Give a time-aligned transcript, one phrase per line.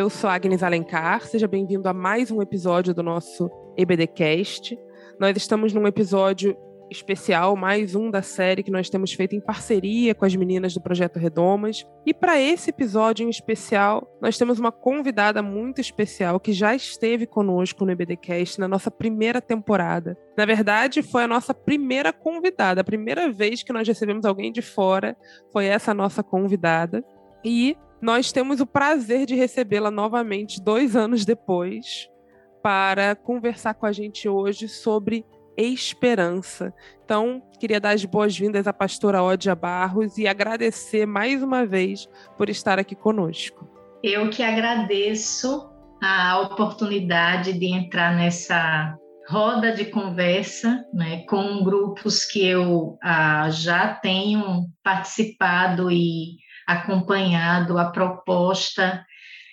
[0.00, 4.74] Eu sou Agnes Alencar, seja bem-vindo a mais um episódio do nosso EBDcast.
[5.20, 6.56] Nós estamos num episódio
[6.90, 10.80] especial, mais um da série que nós temos feito em parceria com as meninas do
[10.80, 11.86] Projeto Redomas.
[12.06, 17.26] E para esse episódio em especial, nós temos uma convidada muito especial que já esteve
[17.26, 20.16] conosco no EBDcast na nossa primeira temporada.
[20.34, 24.62] Na verdade, foi a nossa primeira convidada, a primeira vez que nós recebemos alguém de
[24.62, 25.14] fora
[25.52, 27.04] foi essa nossa convidada.
[27.44, 32.08] E nós temos o prazer de recebê-la novamente dois anos depois
[32.62, 35.24] para conversar com a gente hoje sobre
[35.56, 36.72] esperança.
[37.04, 42.48] Então, queria dar as boas-vindas à pastora Ódia Barros e agradecer mais uma vez por
[42.48, 43.68] estar aqui conosco.
[44.02, 45.68] Eu que agradeço
[46.02, 48.96] a oportunidade de entrar nessa
[49.28, 57.90] roda de conversa né, com grupos que eu ah, já tenho participado e acompanhado a
[57.90, 59.04] proposta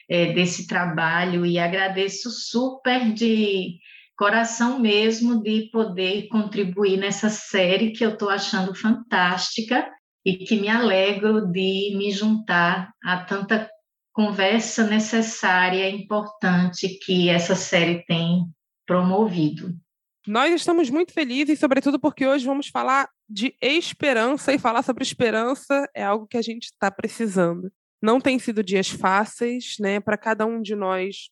[0.10, 3.78] é, desse trabalho e agradeço super de
[4.18, 9.88] coração mesmo de poder contribuir nessa série que eu estou achando fantástica
[10.26, 13.70] e que me alegro de me juntar a tanta
[14.12, 18.46] conversa necessária e importante que essa série tem
[18.86, 19.76] promovido.
[20.28, 25.90] Nós estamos muito felizes, sobretudo porque hoje vamos falar de esperança e falar sobre esperança
[25.96, 27.72] é algo que a gente está precisando.
[28.02, 30.02] Não tem sido dias fáceis, né?
[30.02, 31.30] Para cada um de nós,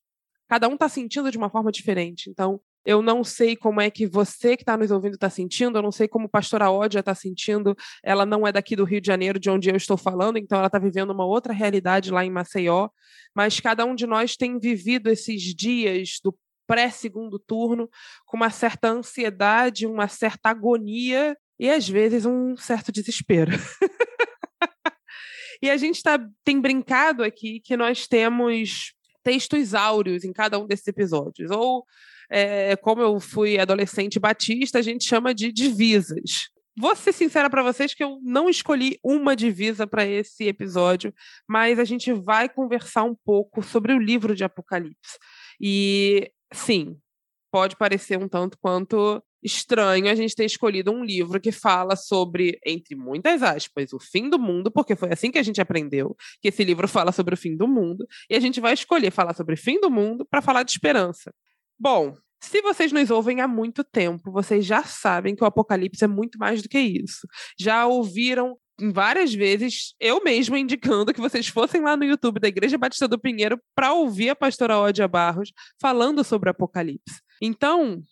[0.47, 2.29] cada um está sentindo de uma forma diferente.
[2.29, 5.81] Então, eu não sei como é que você que está nos ouvindo está sentindo, eu
[5.81, 7.75] não sei como a pastora Ódia está sentindo.
[8.01, 10.67] Ela não é daqui do Rio de Janeiro, de onde eu estou falando, então ela
[10.67, 12.87] está vivendo uma outra realidade lá em Maceió.
[13.35, 16.33] Mas cada um de nós tem vivido esses dias do
[16.67, 17.89] pré-segundo turno
[18.25, 23.51] com uma certa ansiedade, uma certa agonia e às vezes um certo desespero.
[25.61, 28.93] e a gente tá, tem brincado aqui que nós temos
[29.23, 31.49] textos áureos em cada um desses episódios.
[31.51, 31.85] Ou,
[32.29, 36.49] é, como eu fui adolescente batista, a gente chama de divisas.
[36.77, 41.13] Vou ser sincera para vocês que eu não escolhi uma divisa para esse episódio,
[41.47, 45.17] mas a gente vai conversar um pouco sobre o livro de Apocalipse.
[45.59, 46.97] E sim,
[47.51, 52.59] pode parecer um tanto quanto estranho a gente ter escolhido um livro que fala sobre,
[52.65, 56.47] entre muitas aspas, o fim do mundo, porque foi assim que a gente aprendeu que
[56.47, 59.53] esse livro fala sobre o fim do mundo, e a gente vai escolher falar sobre
[59.53, 61.31] o fim do mundo para falar de esperança.
[61.79, 66.07] Bom, se vocês nos ouvem há muito tempo, vocês já sabem que o Apocalipse é
[66.07, 67.27] muito mais do que isso.
[67.59, 72.77] Já ouviram várias vezes eu mesma indicando que vocês fossem lá no YouTube da Igreja
[72.77, 77.21] Batista do Pinheiro para ouvir a pastora Ódia Barros falando sobre Apocalipse.
[77.41, 78.03] Então,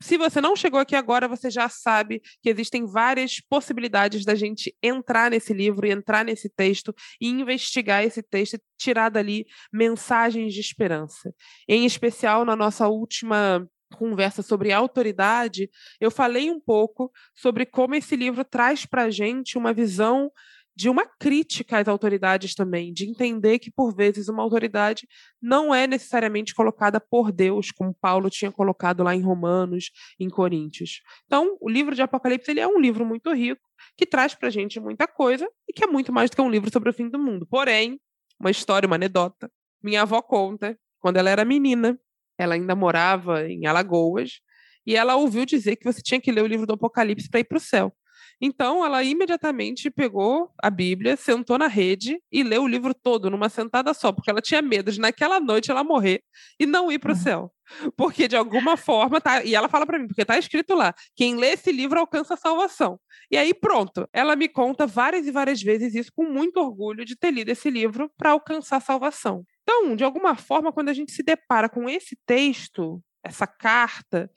[0.00, 4.74] se você não chegou aqui agora, você já sabe que existem várias possibilidades da gente
[4.82, 10.60] entrar nesse livro entrar nesse texto e investigar esse texto e tirar dali mensagens de
[10.60, 11.34] esperança.
[11.68, 18.16] Em especial na nossa última conversa sobre autoridade, eu falei um pouco sobre como esse
[18.16, 20.30] livro traz para a gente uma visão
[20.78, 25.08] de uma crítica às autoridades também, de entender que, por vezes, uma autoridade
[25.42, 29.90] não é necessariamente colocada por Deus, como Paulo tinha colocado lá em Romanos,
[30.20, 31.02] em Coríntios.
[31.26, 33.60] Então, o livro de Apocalipse ele é um livro muito rico,
[33.96, 36.48] que traz para a gente muita coisa e que é muito mais do que um
[36.48, 37.44] livro sobre o fim do mundo.
[37.44, 38.00] Porém,
[38.38, 39.50] uma história, uma anedota,
[39.82, 41.98] minha avó conta, quando ela era menina,
[42.38, 44.40] ela ainda morava em Alagoas,
[44.86, 47.44] e ela ouviu dizer que você tinha que ler o livro do Apocalipse para ir
[47.44, 47.92] para o céu.
[48.40, 53.48] Então, ela imediatamente pegou a Bíblia, sentou na rede e leu o livro todo numa
[53.48, 56.22] sentada só, porque ela tinha medo de naquela noite ela morrer
[56.58, 57.20] e não ir para o uhum.
[57.20, 57.52] céu.
[57.96, 61.34] Porque de alguma forma tá, e ela fala para mim, porque tá escrito lá, quem
[61.34, 62.98] lê esse livro alcança a salvação.
[63.30, 67.16] E aí pronto, ela me conta várias e várias vezes isso com muito orgulho de
[67.16, 69.44] ter lido esse livro para alcançar a salvação.
[69.68, 74.30] Então, de alguma forma, quando a gente se depara com esse texto, essa carta,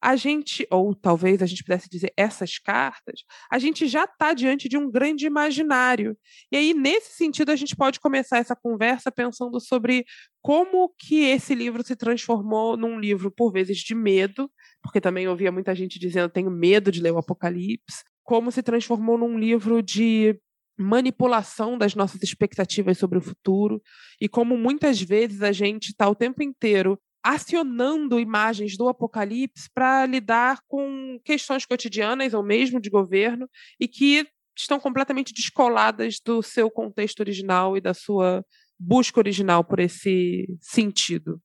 [0.00, 4.68] a gente, ou talvez a gente pudesse dizer essas cartas, a gente já está diante
[4.68, 6.16] de um grande imaginário.
[6.52, 10.04] E aí, nesse sentido, a gente pode começar essa conversa pensando sobre
[10.40, 14.48] como que esse livro se transformou num livro, por vezes, de medo,
[14.80, 19.18] porque também ouvia muita gente dizendo tenho medo de ler o Apocalipse, como se transformou
[19.18, 20.38] num livro de
[20.78, 23.80] manipulação das nossas expectativas sobre o futuro
[24.20, 30.06] e como muitas vezes a gente está o tempo inteiro acionando imagens do apocalipse para
[30.06, 33.48] lidar com questões cotidianas ou mesmo de governo
[33.80, 34.26] e que
[34.56, 38.44] estão completamente descoladas do seu contexto original e da sua
[38.78, 41.40] busca original por esse sentido.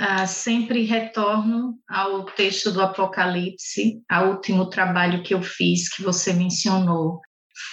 [0.00, 6.32] Ah, sempre retorno ao texto do Apocalipse, ao último trabalho que eu fiz, que você
[6.32, 7.20] mencionou,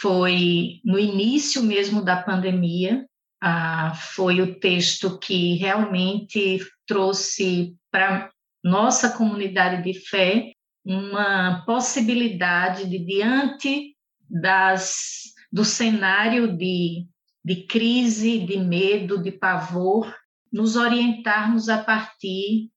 [0.06, 3.08] foi no início mesmo da pandemia,
[3.42, 8.30] ah, foi o texto que realmente trouxe para
[8.64, 10.52] nossa comunidade de fé
[10.86, 13.96] uma possibilidade de, diante
[14.30, 17.08] das, do cenário de,
[17.44, 20.16] de crise, de medo, de pavor,
[20.54, 22.70] nos orientarmos a partir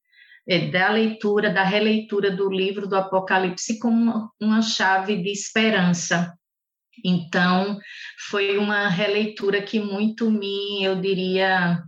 [0.49, 6.38] é, da leitura, da releitura do livro do Apocalipse como uma chave de esperança.
[7.05, 7.79] Então,
[8.29, 11.83] foi uma releitura que muito me, eu diria,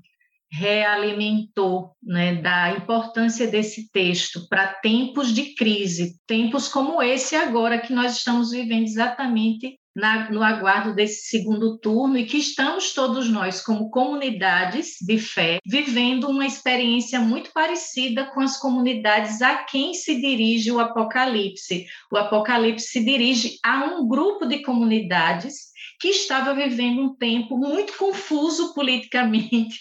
[0.53, 7.93] realimentou né, da importância desse texto para tempos de crise, tempos como esse agora que
[7.93, 13.61] nós estamos vivendo exatamente na, no aguardo desse segundo turno e que estamos todos nós,
[13.61, 20.21] como comunidades de fé, vivendo uma experiência muito parecida com as comunidades a quem se
[20.21, 21.87] dirige o Apocalipse.
[22.11, 25.71] O Apocalipse se dirige a um grupo de comunidades
[26.01, 29.81] que estava vivendo um tempo muito confuso politicamente,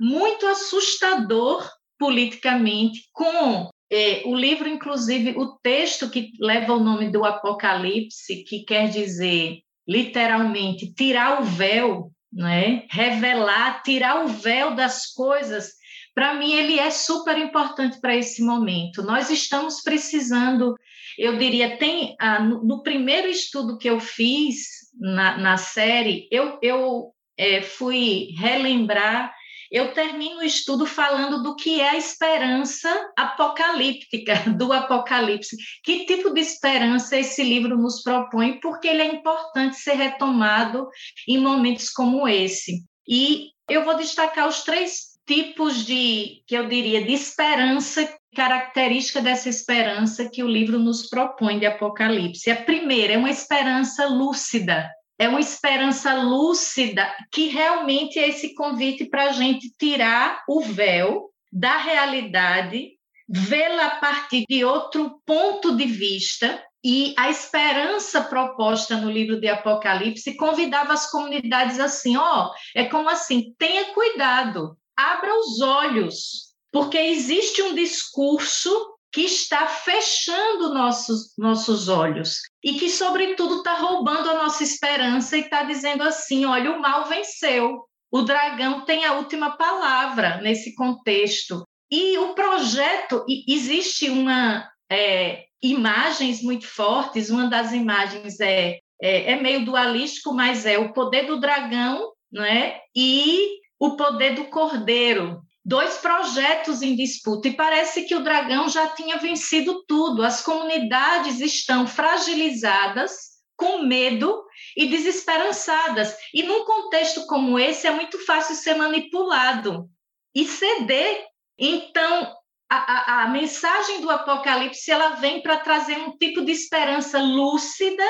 [0.00, 1.68] muito assustador
[1.98, 8.64] politicamente, com é, o livro, inclusive, o texto que leva o nome do Apocalipse, que
[8.64, 12.84] quer dizer, literalmente, tirar o véu, né?
[12.88, 15.72] revelar, tirar o véu das coisas,
[16.14, 19.02] para mim, ele é super importante para esse momento.
[19.02, 20.74] Nós estamos precisando,
[21.18, 24.66] eu diria, tem ah, no, no, primeiro estudo que eu fiz
[24.98, 29.34] na, na série, eu, eu é, fui relembrar
[29.70, 35.56] eu termino o estudo falando do que é a esperança apocalíptica, do Apocalipse.
[35.84, 40.88] Que tipo de esperança esse livro nos propõe, porque ele é importante ser retomado
[41.28, 42.82] em momentos como esse.
[43.08, 49.48] E eu vou destacar os três tipos de, que eu diria, de esperança, característica dessa
[49.48, 52.50] esperança que o livro nos propõe de Apocalipse.
[52.50, 54.90] A primeira é uma esperança lúcida,
[55.20, 61.28] é uma esperança lúcida que realmente é esse convite para a gente tirar o véu
[61.52, 62.92] da realidade,
[63.28, 66.64] vê-la a partir de outro ponto de vista.
[66.82, 72.86] E a esperança proposta no livro de Apocalipse convidava as comunidades assim: ó, oh, é
[72.86, 78.70] como assim, tenha cuidado, abra os olhos, porque existe um discurso
[79.12, 85.40] que está fechando nossos, nossos olhos e que, sobretudo, está roubando a nossa esperança e
[85.40, 91.64] está dizendo assim: olha, o mal venceu, o dragão tem a última palavra nesse contexto.
[91.90, 94.68] E o projeto, existe uma.
[94.90, 100.92] É, imagens muito fortes, uma das imagens é, é, é meio dualístico, mas é o
[100.92, 102.78] poder do dragão né?
[102.94, 108.88] e o poder do cordeiro, dois projetos em disputa e parece que o dragão já
[108.88, 110.24] tinha vencido tudo.
[110.24, 113.12] As comunidades estão fragilizadas,
[113.56, 114.42] com medo
[114.76, 116.12] e desesperançadas.
[116.34, 119.88] E num contexto como esse é muito fácil ser manipulado
[120.34, 121.24] e ceder.
[121.56, 122.34] Então,
[122.68, 128.04] a, a, a mensagem do Apocalipse ela vem para trazer um tipo de esperança lúcida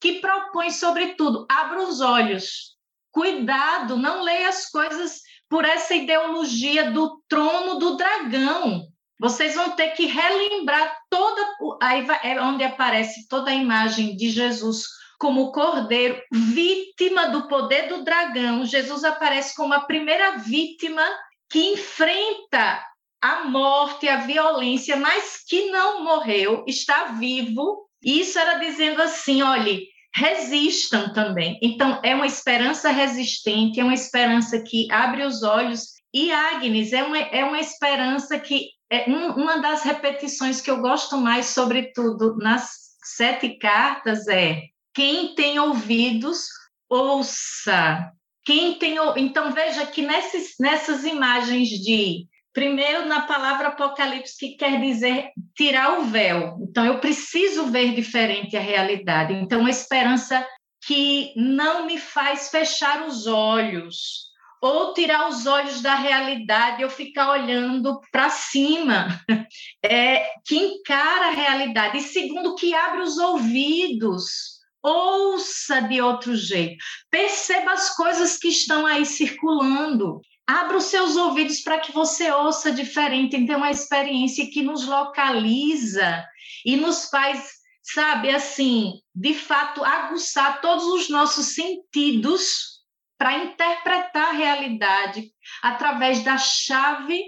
[0.00, 2.74] que propõe, sobretudo, abra os olhos.
[3.12, 8.86] Cuidado, não leia as coisas por essa ideologia do trono do dragão.
[9.20, 11.42] Vocês vão ter que relembrar toda.
[11.80, 14.84] Aí é onde aparece toda a imagem de Jesus
[15.18, 18.66] como cordeiro, vítima do poder do dragão.
[18.66, 21.02] Jesus aparece como a primeira vítima
[21.48, 22.84] que enfrenta
[23.22, 27.88] a morte, a violência, mas que não morreu, está vivo.
[28.02, 31.58] E isso era dizendo assim: olhe, resistam também.
[31.60, 35.94] Então, é uma esperança resistente, é uma esperança que abre os olhos.
[36.12, 40.80] E Agnes é uma, é uma esperança que é um, uma das repetições que eu
[40.80, 44.62] gosto mais, sobretudo nas sete cartas, é
[44.94, 46.46] quem tem ouvidos,
[46.88, 48.10] ouça.
[48.44, 54.80] Quem tem, então veja que nessas, nessas imagens de Primeiro, na palavra Apocalipse, que quer
[54.80, 56.56] dizer tirar o véu.
[56.62, 59.34] Então, eu preciso ver diferente a realidade.
[59.34, 60.46] Então, a esperança
[60.86, 64.32] que não me faz fechar os olhos
[64.62, 69.08] ou tirar os olhos da realidade, eu ficar olhando para cima,
[69.84, 71.98] é, que encara a realidade.
[71.98, 76.76] E segundo, que abre os ouvidos, ouça de outro jeito,
[77.10, 80.20] perceba as coisas que estão aí circulando.
[80.46, 83.36] Abra os seus ouvidos para que você ouça diferente.
[83.36, 86.24] Então, uma experiência que nos localiza
[86.64, 92.74] e nos faz, sabe, assim, de fato, aguçar todos os nossos sentidos
[93.16, 95.30] para interpretar a realidade
[95.62, 97.22] através da chave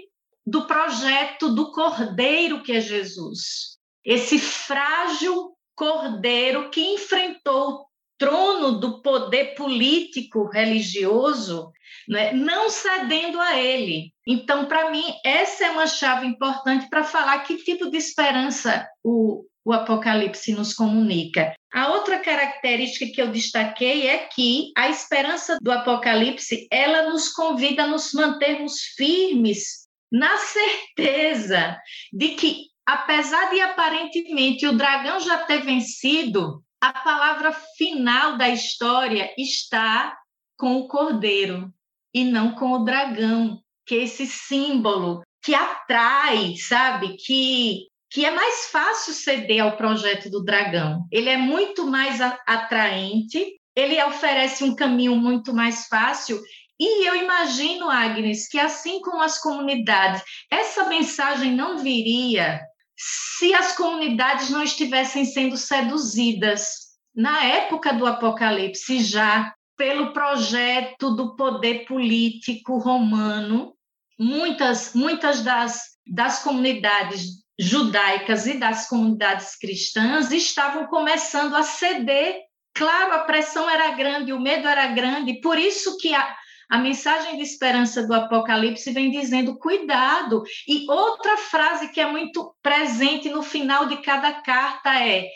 [0.45, 3.77] do projeto do Cordeiro que é Jesus.
[4.05, 7.86] Esse frágil Cordeiro que enfrentou
[8.17, 11.71] trono do poder político religioso,
[12.07, 14.11] né, não cedendo a ele.
[14.25, 19.45] Então, para mim, essa é uma chave importante para falar que tipo de esperança o,
[19.63, 21.53] o Apocalipse nos comunica.
[21.73, 27.83] A outra característica que eu destaquei é que a esperança do Apocalipse, ela nos convida
[27.83, 31.77] a nos mantermos firmes na certeza
[32.13, 39.33] de que, apesar de aparentemente o dragão já ter vencido, a palavra final da história
[39.37, 40.17] está
[40.57, 41.71] com o cordeiro
[42.13, 47.15] e não com o dragão, que é esse símbolo que atrai, sabe?
[47.17, 51.05] Que que é mais fácil ceder ao projeto do dragão.
[51.11, 56.41] Ele é muito mais atraente, ele oferece um caminho muito mais fácil.
[56.79, 62.61] E eu imagino, Agnes, que assim como as comunidades, essa mensagem não viria
[62.97, 66.87] se as comunidades não estivessem sendo seduzidas.
[67.15, 73.73] Na época do Apocalipse, já pelo projeto do poder político romano,
[74.19, 82.41] muitas, muitas das, das comunidades judaicas e das comunidades cristãs estavam começando a ceder.
[82.73, 86.35] Claro, a pressão era grande, o medo era grande, por isso que a,
[86.69, 90.43] a mensagem de esperança do Apocalipse vem dizendo cuidado.
[90.67, 95.27] E outra frase que é muito presente no final de cada carta é: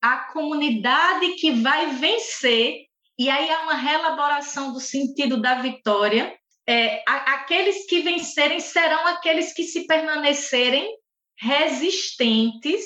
[0.00, 2.86] a comunidade que vai vencer,
[3.18, 6.34] e aí há uma reelaboração do sentido da vitória.
[6.66, 10.88] É, aqueles que vencerem serão aqueles que se permanecerem
[11.36, 12.84] resistentes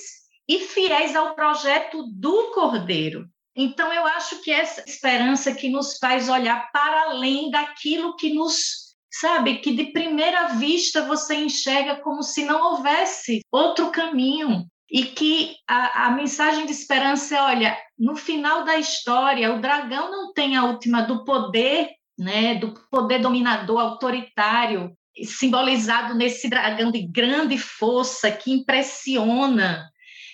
[0.48, 3.28] e fiéis ao projeto do Cordeiro.
[3.56, 8.94] Então, eu acho que essa esperança que nos faz olhar para além daquilo que nos,
[9.12, 14.66] sabe, que de primeira vista você enxerga como se não houvesse outro caminho.
[14.90, 20.10] E que a, a mensagem de esperança é: olha, no final da história, o dragão
[20.10, 24.92] não tem a última do poder, né, do poder dominador, autoritário,
[25.22, 29.88] simbolizado nesse dragão de grande força que impressiona.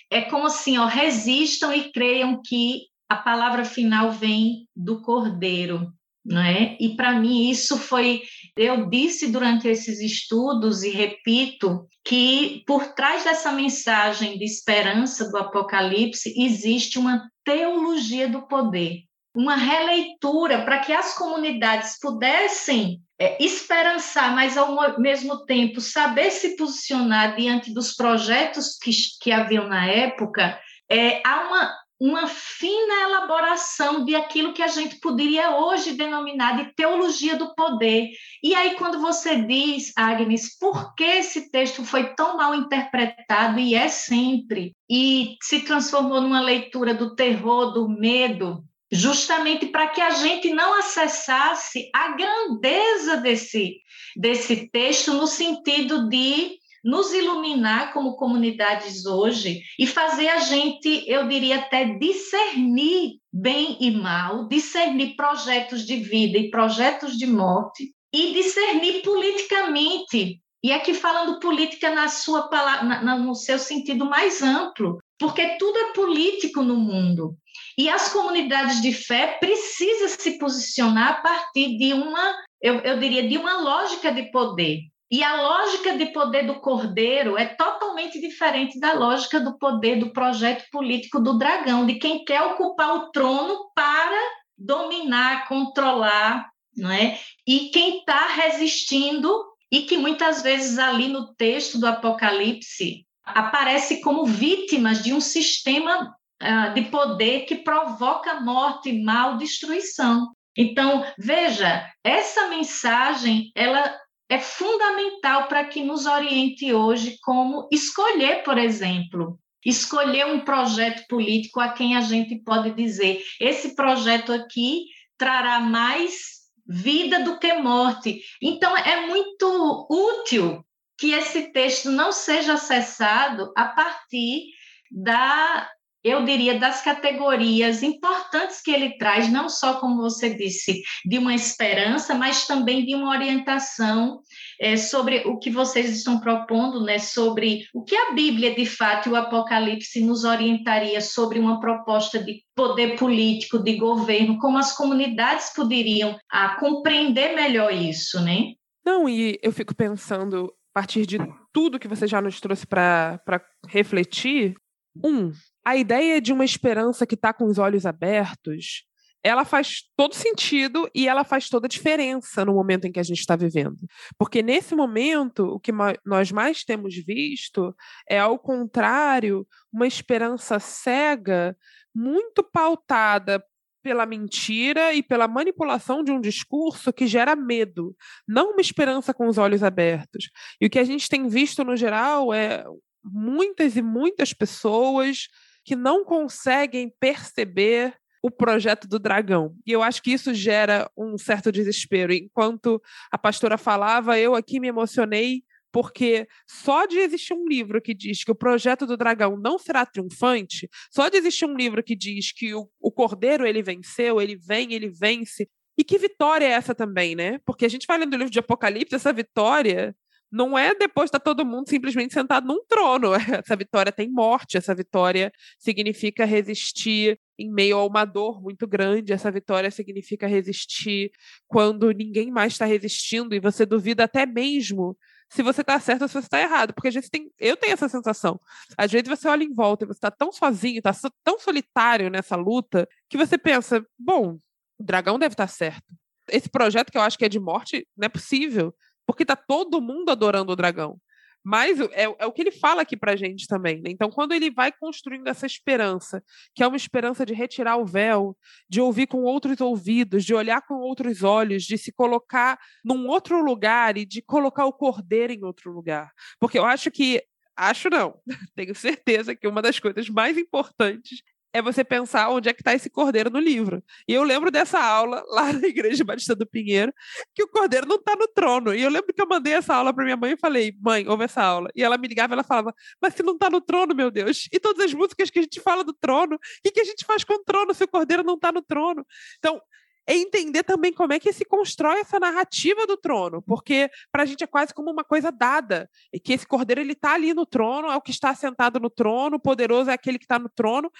[0.09, 5.91] É como assim, ó, resistam e creiam que a palavra final vem do Cordeiro,
[6.23, 6.77] não é?
[6.79, 8.21] E para mim isso foi,
[8.55, 15.37] eu disse durante esses estudos e repito que por trás dessa mensagem de esperança do
[15.37, 19.01] Apocalipse existe uma teologia do poder,
[19.35, 26.55] uma releitura para que as comunidades pudessem é, esperançar, mas ao mesmo tempo saber se
[26.55, 28.91] posicionar diante dos projetos que,
[29.21, 30.57] que haviam na época,
[30.89, 36.73] é, há uma, uma fina elaboração de aquilo que a gente poderia hoje denominar de
[36.73, 38.09] teologia do poder.
[38.43, 43.75] E aí, quando você diz, Agnes, por que esse texto foi tão mal interpretado, e
[43.75, 50.09] é sempre, e se transformou numa leitura do terror, do medo, justamente para que a
[50.09, 53.75] gente não acessasse a grandeza desse,
[54.17, 61.27] desse texto, no sentido de nos iluminar como comunidades hoje e fazer a gente, eu
[61.27, 68.33] diria até, discernir bem e mal, discernir projetos de vida e projetos de morte e
[68.33, 70.41] discernir politicamente.
[70.63, 75.93] E aqui falando política na sua palavra, no seu sentido mais amplo, porque tudo é
[75.93, 77.35] político no mundo.
[77.77, 83.27] E as comunidades de fé precisam se posicionar a partir de uma, eu, eu diria,
[83.27, 84.90] de uma lógica de poder.
[85.11, 90.13] E a lógica de poder do cordeiro é totalmente diferente da lógica do poder do
[90.13, 94.17] projeto político do dragão, de quem quer ocupar o trono para
[94.57, 97.19] dominar, controlar, não é?
[97.45, 99.29] E quem está resistindo
[99.69, 106.15] e que muitas vezes ali no texto do Apocalipse aparece como vítimas de um sistema
[106.41, 110.31] uh, de poder que provoca morte, mal, destruição.
[110.57, 113.93] Então, veja, essa mensagem ela
[114.31, 121.59] é fundamental para que nos oriente hoje como escolher, por exemplo, escolher um projeto político
[121.59, 124.85] a quem a gente pode dizer esse projeto aqui
[125.17, 128.21] trará mais vida do que morte.
[128.41, 130.65] Então é muito útil
[130.97, 134.45] que esse texto não seja acessado a partir
[134.89, 135.69] da,
[136.03, 141.35] eu diria, das categorias importantes que ele traz, não só, como você disse, de uma
[141.35, 144.21] esperança, mas também de uma orientação
[144.59, 149.09] é, sobre o que vocês estão propondo, né, sobre o que a Bíblia, de fato,
[149.09, 154.75] e o Apocalipse nos orientaria sobre uma proposta de poder político, de governo, como as
[154.75, 158.53] comunidades poderiam ah, compreender melhor isso, né?
[158.85, 161.17] Não, e eu fico pensando, a partir de
[161.53, 163.19] tudo que você já nos trouxe para
[163.67, 164.55] refletir,
[164.95, 165.31] um,
[165.65, 168.85] a ideia de uma esperança que está com os olhos abertos
[169.23, 173.03] ela faz todo sentido e ela faz toda a diferença no momento em que a
[173.03, 173.77] gente está vivendo.
[174.17, 175.71] Porque nesse momento, o que
[176.05, 177.75] nós mais temos visto
[178.09, 181.55] é, ao contrário, uma esperança cega,
[181.93, 183.43] muito pautada
[183.83, 187.95] pela mentira e pela manipulação de um discurso que gera medo,
[188.27, 190.29] não uma esperança com os olhos abertos.
[190.59, 192.63] E o que a gente tem visto no geral é
[193.03, 195.27] muitas e muitas pessoas
[195.63, 199.55] que não conseguem perceber o projeto do dragão.
[199.65, 202.13] E eu acho que isso gera um certo desespero.
[202.13, 202.81] Enquanto
[203.11, 208.23] a pastora falava, eu aqui me emocionei porque só de existir um livro que diz
[208.23, 212.33] que o projeto do dragão não será triunfante, só de existir um livro que diz
[212.33, 215.49] que o, o cordeiro ele venceu, ele vem, ele vence.
[215.77, 217.39] E que vitória é essa também, né?
[217.45, 219.95] Porque a gente vai lendo o livro de Apocalipse, essa vitória
[220.31, 223.11] não é depois de estar todo mundo simplesmente sentado num trono.
[223.43, 229.11] Essa vitória tem morte, essa vitória significa resistir em meio a uma dor muito grande,
[229.11, 231.11] essa vitória significa resistir
[231.47, 234.95] quando ninguém mais está resistindo e você duvida até mesmo
[235.29, 236.73] se você está certo ou se você está errado.
[236.73, 238.39] Porque às vezes tem, eu tenho essa sensação.
[238.77, 240.91] Às vezes você olha em volta e você está tão sozinho, está
[241.23, 244.37] tão solitário nessa luta, que você pensa: bom,
[244.77, 245.85] o dragão deve estar tá certo.
[246.29, 248.73] Esse projeto que eu acho que é de morte, não é possível
[249.05, 250.99] porque tá todo mundo adorando o dragão.
[251.43, 253.81] Mas é, é, o que ele fala aqui pra gente também.
[253.81, 253.89] Né?
[253.89, 258.37] Então, quando ele vai construindo essa esperança, que é uma esperança de retirar o véu,
[258.69, 263.43] de ouvir com outros ouvidos, de olhar com outros olhos, de se colocar num outro
[263.43, 266.11] lugar e de colocar o cordeiro em outro lugar.
[266.39, 267.23] Porque eu acho que.
[267.53, 268.17] Acho não,
[268.55, 271.21] tenho certeza que uma das coisas mais importantes
[271.53, 273.83] é você pensar onde é que está esse cordeiro no livro.
[274.07, 276.93] E eu lembro dessa aula lá na Igreja Batista do Pinheiro,
[277.33, 278.73] que o cordeiro não está no trono.
[278.73, 281.25] E eu lembro que eu mandei essa aula para minha mãe e falei, mãe, ouve
[281.25, 281.69] essa aula.
[281.75, 284.47] E ela me ligava e ela falava, mas se não está no trono, meu Deus,
[284.51, 287.05] e todas as músicas que a gente fala do trono, o que, que a gente
[287.05, 289.05] faz com o trono se o cordeiro não está no trono?
[289.37, 289.61] Então,
[290.07, 294.25] é entender também como é que se constrói essa narrativa do trono, porque para a
[294.25, 297.45] gente é quase como uma coisa dada, e que esse cordeiro ele está ali no
[297.45, 300.91] trono, é o que está sentado no trono, poderoso é aquele que está no trono,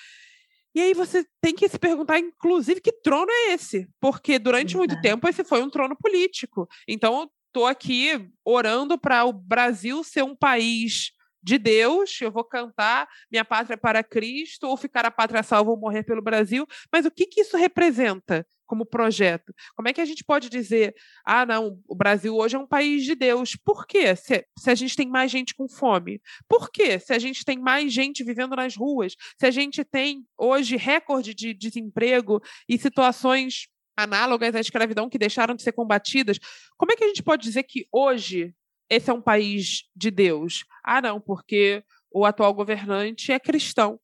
[0.74, 3.88] e aí você tem que se perguntar, inclusive, que trono é esse?
[4.00, 6.68] Porque durante muito tempo esse foi um trono político.
[6.88, 11.12] Então, estou aqui orando para o Brasil ser um país
[11.44, 15.78] de Deus, eu vou cantar Minha Pátria para Cristo, ou ficar a pátria salva ou
[15.78, 16.68] morrer pelo Brasil.
[16.92, 18.46] Mas o que, que isso representa?
[18.72, 19.54] como projeto.
[19.76, 23.04] Como é que a gente pode dizer, ah, não, o Brasil hoje é um país
[23.04, 23.54] de Deus?
[23.54, 24.16] Por quê?
[24.16, 26.22] Se, se a gente tem mais gente com fome?
[26.48, 26.98] Por quê?
[26.98, 29.14] Se a gente tem mais gente vivendo nas ruas?
[29.38, 35.54] Se a gente tem hoje recorde de desemprego e situações análogas à escravidão que deixaram
[35.54, 36.40] de ser combatidas,
[36.78, 38.56] como é que a gente pode dizer que hoje
[38.92, 40.66] esse é um país de Deus?
[40.84, 44.00] Ah, não, porque o atual governante é cristão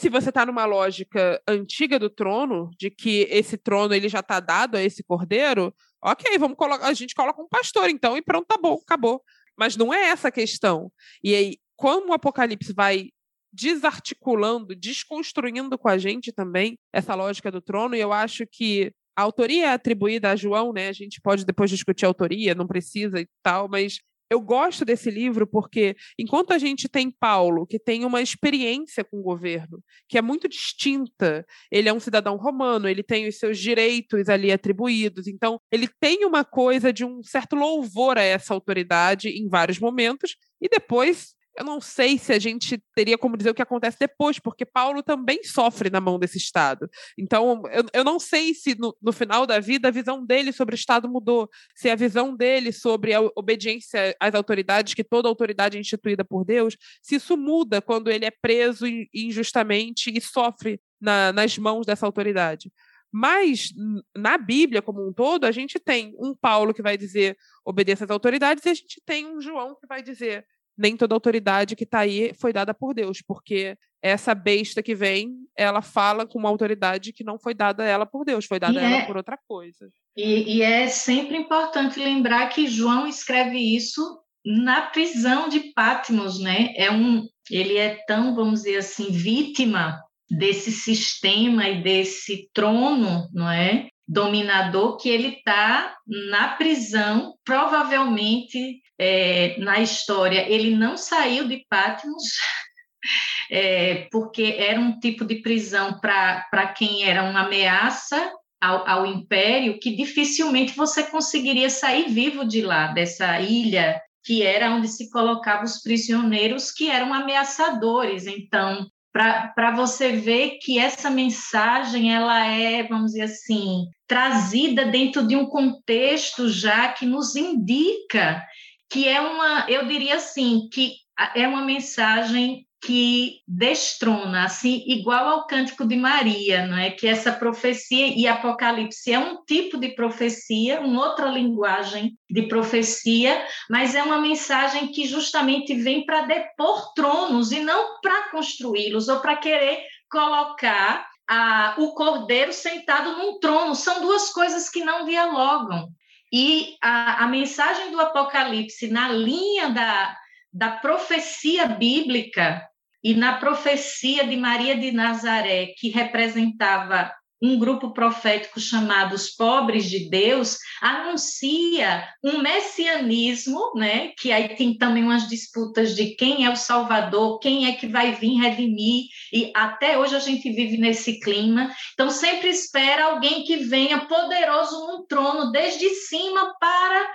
[0.00, 4.40] se você está numa lógica antiga do trono, de que esse trono ele já está
[4.40, 8.46] dado a esse cordeiro, ok, vamos colocar, a gente coloca um pastor então e pronto,
[8.46, 9.22] tá bom, acabou.
[9.58, 10.90] Mas não é essa a questão.
[11.22, 13.10] E aí, como o Apocalipse vai
[13.52, 19.20] desarticulando, desconstruindo com a gente também essa lógica do trono, e eu acho que a
[19.20, 20.88] autoria é atribuída a João, né?
[20.88, 25.10] A gente pode depois discutir a autoria, não precisa e tal, mas eu gosto desse
[25.10, 30.16] livro porque, enquanto a gente tem Paulo, que tem uma experiência com o governo, que
[30.16, 35.26] é muito distinta, ele é um cidadão romano, ele tem os seus direitos ali atribuídos,
[35.26, 40.36] então ele tem uma coisa de um certo louvor a essa autoridade em vários momentos,
[40.60, 44.38] e depois eu não sei se a gente teria como dizer o que acontece depois,
[44.38, 46.88] porque Paulo também sofre na mão desse Estado.
[47.18, 50.74] Então, eu, eu não sei se no, no, final da vida a visão dele sobre
[50.74, 55.76] o Estado mudou, se a visão dele sobre a obediência às autoridades, que toda autoridade
[55.76, 61.30] é instituída por Deus, se isso muda quando ele é preso injustamente e sofre na,
[61.30, 62.72] nas mãos dessa autoridade.
[63.12, 63.68] Mas
[64.16, 68.10] na Bíblia como um todo, a gente tem um Paulo que vai dizer obedeça às
[68.10, 70.46] autoridades e a gente tem um João que vai dizer
[70.80, 75.34] nem toda autoridade que está aí foi dada por Deus, porque essa besta que vem,
[75.54, 78.80] ela fala com uma autoridade que não foi dada a ela por Deus, foi dada
[78.80, 79.90] a ela é, por outra coisa.
[80.16, 84.02] E, e é sempre importante lembrar que João escreve isso
[84.44, 86.72] na prisão de Patmos, né?
[86.76, 93.50] É um, ele é tão, vamos dizer assim, vítima desse sistema e desse trono, não
[93.50, 93.88] é?
[94.08, 102.22] Dominador que ele está na prisão, provavelmente é, na história, ele não saiu de Patmos,
[103.50, 109.80] é, porque era um tipo de prisão para quem era uma ameaça ao, ao, império,
[109.80, 115.64] que dificilmente você conseguiria sair vivo de lá, dessa ilha, que era onde se colocavam
[115.64, 118.26] os prisioneiros que eram ameaçadores.
[118.26, 125.36] Então, para você ver que essa mensagem ela é, vamos dizer assim, trazida dentro de
[125.36, 128.44] um contexto já que nos indica
[128.90, 130.96] que é uma, eu diria assim, que
[131.34, 136.90] é uma mensagem que destrona, assim, igual ao Cântico de Maria, não é?
[136.90, 143.46] Que essa profecia e Apocalipse é um tipo de profecia, uma outra linguagem de profecia,
[143.68, 149.20] mas é uma mensagem que justamente vem para depor tronos e não para construí-los ou
[149.20, 153.74] para querer colocar a, o cordeiro sentado num trono.
[153.74, 155.88] São duas coisas que não dialogam.
[156.32, 160.16] E a, a mensagem do Apocalipse, na linha da,
[160.52, 162.66] da profecia bíblica,
[163.02, 167.10] e na profecia de Maria de Nazaré, que representava
[167.42, 174.12] um grupo profético chamado os pobres de Deus, anuncia um messianismo, né?
[174.18, 178.12] Que aí tem também umas disputas de quem é o Salvador, quem é que vai
[178.12, 181.70] vir redimir, e até hoje a gente vive nesse clima.
[181.94, 187.10] Então sempre espera alguém que venha poderoso num trono desde cima para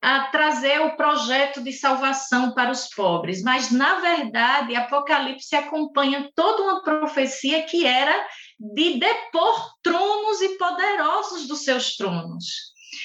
[0.00, 6.62] a trazer o projeto de salvação para os pobres, mas na verdade Apocalipse acompanha toda
[6.62, 8.14] uma profecia que era
[8.58, 12.44] de depor tronos e poderosos dos seus tronos.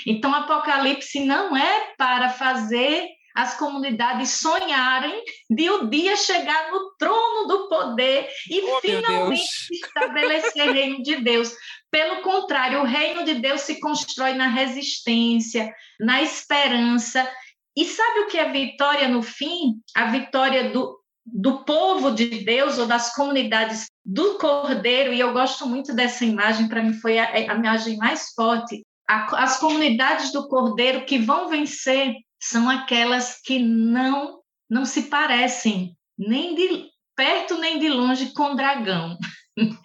[0.08, 6.92] Então Apocalipse não é para fazer as comunidades sonharem de o um dia chegar no
[6.98, 11.52] trono do poder e oh, finalmente estabelecer o reino de Deus.
[11.90, 17.28] Pelo contrário, o reino de Deus se constrói na resistência, na esperança.
[17.76, 19.82] E sabe o que é vitória no fim?
[19.96, 25.66] A vitória do, do povo de Deus ou das comunidades do Cordeiro, e eu gosto
[25.66, 28.86] muito dessa imagem, para mim foi a, a imagem mais forte.
[29.08, 35.96] A, as comunidades do Cordeiro que vão vencer são aquelas que não não se parecem
[36.18, 39.18] nem de perto nem de longe com dragão.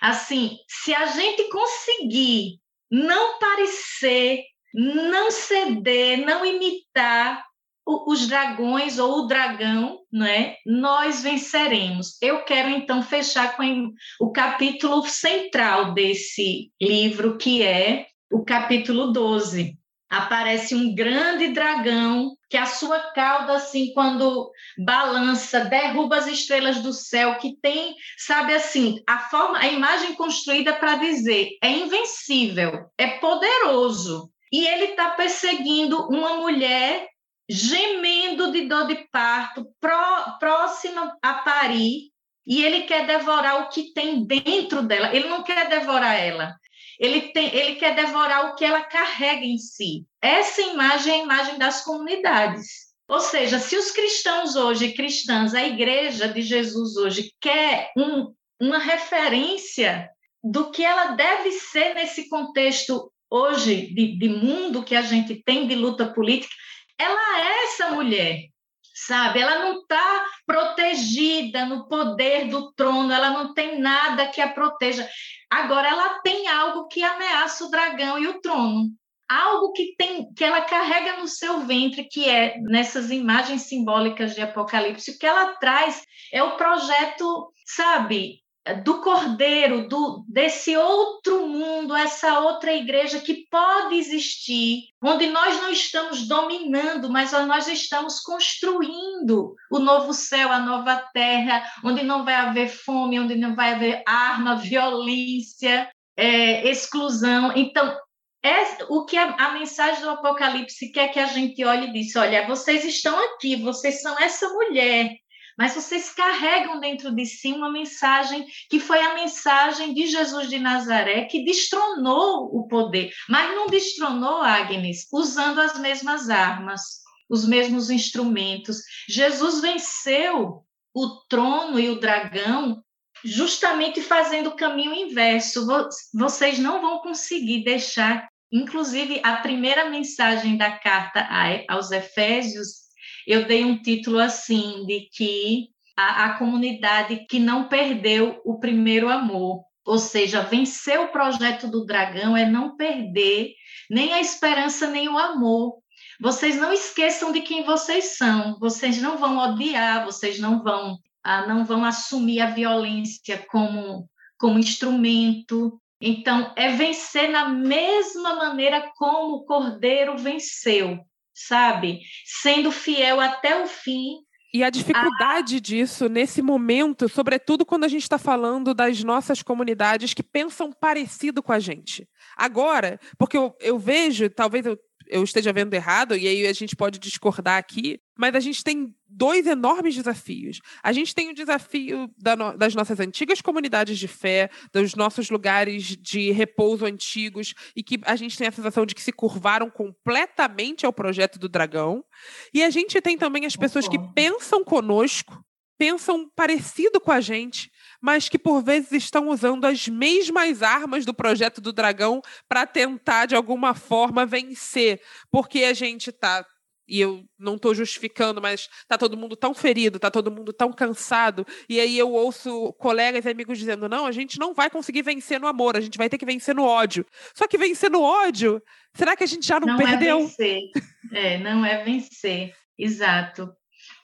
[0.00, 2.58] assim, se a gente conseguir
[2.90, 7.44] não parecer, não ceder, não imitar
[7.86, 10.56] os dragões ou o dragão, né?
[10.64, 12.16] Nós venceremos.
[12.20, 19.78] Eu quero então fechar com o capítulo central desse livro, que é o capítulo 12,
[20.08, 26.92] aparece um grande dragão que a sua cauda assim quando balança derruba as estrelas do
[26.92, 33.18] céu que tem sabe assim a forma a imagem construída para dizer é invencível é
[33.18, 37.08] poderoso e ele está perseguindo uma mulher
[37.48, 42.10] gemendo de dor de parto pró, próxima a parir
[42.46, 46.54] e ele quer devorar o que tem dentro dela ele não quer devorar ela
[46.98, 50.04] ele, tem, ele quer devorar o que ela carrega em si.
[50.22, 52.84] Essa imagem é a imagem das comunidades.
[53.08, 58.78] Ou seja, se os cristãos hoje, cristãs, a igreja de Jesus hoje quer um, uma
[58.78, 60.08] referência
[60.42, 65.66] do que ela deve ser nesse contexto hoje de, de mundo que a gente tem
[65.66, 66.54] de luta política,
[66.98, 68.54] ela é essa mulher
[68.94, 69.40] sabe?
[69.40, 75.08] Ela não está protegida no poder do trono, ela não tem nada que a proteja.
[75.50, 78.88] Agora, ela tem algo que ameaça o dragão e o trono.
[79.28, 84.42] Algo que tem que ela carrega no seu ventre, que é nessas imagens simbólicas de
[84.42, 86.02] Apocalipse, o que ela traz
[86.32, 93.94] é o projeto, sabe, do Cordeiro, do, desse outro mundo, essa outra igreja que pode
[93.96, 100.96] existir, onde nós não estamos dominando, mas nós estamos construindo o novo céu, a nova
[101.12, 107.52] terra, onde não vai haver fome, onde não vai haver arma, violência, é, exclusão.
[107.54, 107.94] Então,
[108.42, 112.14] é o que a, a, mensagem do Apocalipse quer que a gente olhe e diz:
[112.14, 115.16] olha, vocês estão aqui, vocês são essa mulher
[115.56, 120.58] mas vocês carregam dentro de si uma mensagem que foi a mensagem de Jesus de
[120.58, 127.90] Nazaré, que destronou o poder, mas não destronou, Agnes, usando as mesmas armas, os mesmos
[127.90, 128.78] instrumentos.
[129.08, 130.64] Jesus venceu
[130.94, 132.82] o trono e o dragão
[133.24, 135.66] justamente fazendo o caminho inverso.
[136.12, 141.26] Vocês não vão conseguir deixar, inclusive, a primeira mensagem da carta
[141.68, 142.83] aos Efésios
[143.26, 149.08] eu dei um título assim de que a, a comunidade que não perdeu o primeiro
[149.08, 153.52] amor, ou seja, vencer o projeto do dragão é não perder
[153.90, 155.78] nem a esperança nem o amor.
[156.20, 158.58] Vocês não esqueçam de quem vocês são.
[158.58, 164.08] Vocês não vão odiar, vocês não vão ah, não vão assumir a violência como
[164.38, 165.80] como instrumento.
[166.00, 170.98] Então, é vencer na mesma maneira como o cordeiro venceu,
[171.34, 172.00] sabe?
[172.24, 174.18] Sendo fiel até o fim
[174.52, 175.60] E a dificuldade ah.
[175.60, 181.42] disso nesse momento, sobretudo quando a gente está falando das nossas comunidades que pensam parecido
[181.42, 182.08] com a gente.
[182.36, 186.74] Agora, porque eu, eu vejo, talvez eu eu esteja vendo errado, e aí a gente
[186.76, 190.60] pode discordar aqui, mas a gente tem dois enormes desafios.
[190.82, 195.30] A gente tem o desafio da no, das nossas antigas comunidades de fé, dos nossos
[195.30, 199.70] lugares de repouso antigos, e que a gente tem a sensação de que se curvaram
[199.70, 202.04] completamente ao projeto do dragão.
[202.52, 205.44] E a gente tem também as pessoas que pensam conosco,
[205.78, 207.70] pensam parecido com a gente,
[208.04, 213.24] mas que por vezes estão usando as mesmas armas do projeto do dragão para tentar
[213.24, 216.44] de alguma forma vencer, porque a gente está
[216.86, 220.70] e eu não estou justificando, mas está todo mundo tão ferido, está todo mundo tão
[220.70, 225.00] cansado, e aí eu ouço colegas e amigos dizendo: não, a gente não vai conseguir
[225.00, 227.06] vencer no amor, a gente vai ter que vencer no ódio.
[227.34, 228.62] Só que vencer no ódio,
[228.92, 230.18] será que a gente já não, não é perdeu?
[230.18, 230.70] Não é vencer,
[231.10, 233.50] é, não é vencer, exato.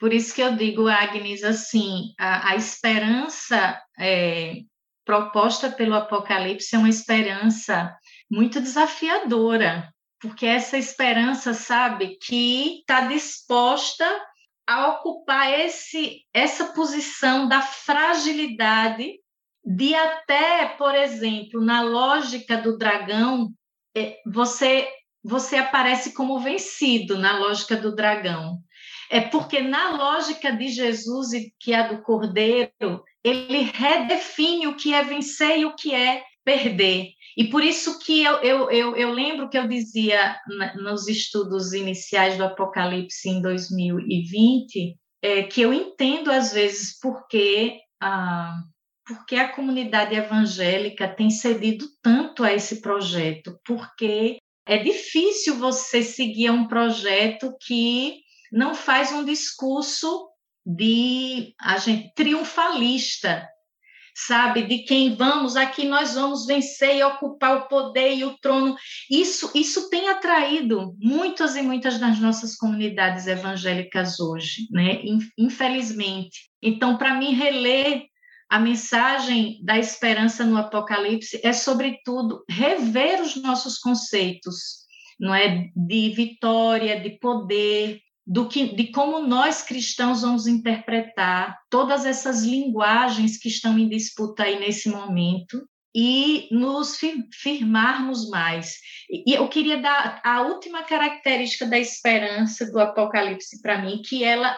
[0.01, 4.63] Por isso que eu digo, Agnes, assim, a, a esperança é,
[5.05, 7.95] proposta pelo Apocalipse é uma esperança
[8.31, 14.07] muito desafiadora, porque essa esperança, sabe, que está disposta
[14.67, 19.21] a ocupar esse, essa posição da fragilidade,
[19.63, 23.53] de até, por exemplo, na lógica do dragão,
[23.95, 24.89] é, você
[25.23, 28.59] você aparece como vencido na lógica do dragão.
[29.11, 35.03] É porque na lógica de Jesus que é do Cordeiro, ele redefine o que é
[35.03, 37.09] vencer e o que é perder.
[37.37, 40.37] E por isso que eu, eu, eu, eu lembro que eu dizia
[40.77, 48.55] nos estudos iniciais do Apocalipse em 2020, é, que eu entendo às vezes porque a,
[49.05, 56.51] porque a comunidade evangélica tem cedido tanto a esse projeto, porque é difícil você seguir
[56.51, 58.21] um projeto que
[58.53, 60.29] não faz um discurso
[60.65, 63.49] de a gente triunfalista,
[64.15, 68.77] sabe, de quem vamos aqui nós vamos vencer e ocupar o poder e o trono.
[69.11, 75.03] Isso isso tem atraído muitas e muitas das nossas comunidades evangélicas hoje, né?
[75.39, 76.51] Infelizmente.
[76.63, 78.05] Então, para mim reler
[78.51, 84.81] a mensagem da esperança no Apocalipse é sobretudo rever os nossos conceitos,
[85.21, 92.07] não é, de vitória, de poder, do que, de como nós cristãos vamos interpretar todas
[92.07, 96.97] essas linguagens que estão em disputa aí nesse momento e nos
[97.43, 98.77] firmarmos mais.
[99.11, 104.57] E eu queria dar a última característica da esperança do Apocalipse para mim, que ela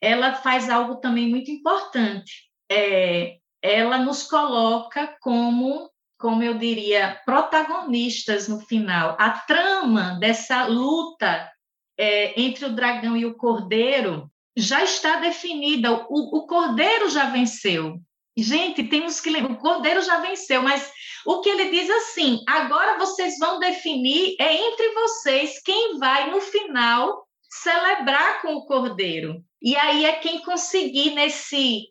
[0.00, 2.50] ela faz algo também muito importante.
[2.68, 9.16] É, ela nos coloca como como eu diria, protagonistas no final.
[9.18, 11.51] A trama dessa luta
[11.98, 16.06] é, entre o dragão e o cordeiro já está definida.
[16.08, 18.00] O, o cordeiro já venceu.
[18.36, 20.90] Gente, temos que lembrar, o cordeiro já venceu, mas
[21.26, 26.40] o que ele diz assim: agora vocês vão definir é entre vocês quem vai no
[26.40, 29.42] final celebrar com o cordeiro.
[29.60, 31.88] E aí é quem conseguir nesse,